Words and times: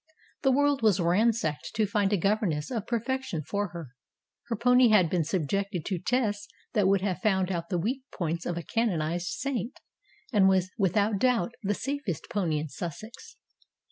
The 0.41 0.51
world 0.51 0.81
was 0.81 0.99
ransacked 0.99 1.75
to 1.75 1.85
find 1.85 2.11
a 2.11 2.17
governess 2.17 2.71
of 2.71 2.87
perfection 2.87 3.43
for 3.43 3.67
her. 3.67 3.89
Her 4.47 4.55
pony 4.55 4.89
had 4.89 5.11
been 5.11 5.23
subjected 5.23 5.85
to 5.85 5.99
tests 5.99 6.47
that 6.73 6.87
would 6.87 7.01
have 7.01 7.19
found 7.21 7.51
out 7.51 7.69
the 7.69 7.77
weak 7.77 8.01
points 8.11 8.47
of 8.47 8.57
a 8.57 8.63
canonized 8.63 9.27
saint, 9.27 9.79
and 10.33 10.49
was 10.49 10.71
without 10.75 11.19
doubt 11.19 11.51
the 11.61 11.75
safest 11.75 12.29
pony 12.31 12.57
in 12.57 12.67
Sussex. 12.67 13.37